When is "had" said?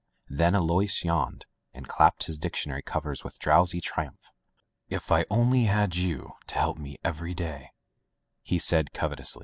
5.65-5.95